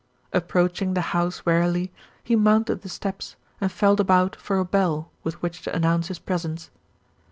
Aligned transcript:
Approaching 0.33 0.95
the 0.95 1.01
house 1.13 1.45
warily, 1.45 1.91
he 2.23 2.35
mounted 2.35 2.81
the 2.81 2.89
steps 2.89 3.35
and 3.61 3.71
felt 3.71 3.99
about 3.99 4.35
for 4.35 4.57
a 4.57 4.65
bell 4.65 5.11
with 5.23 5.39
which 5.43 5.61
to 5.61 5.75
announce 5.75 6.07
his 6.07 6.17
presence. 6.17 6.71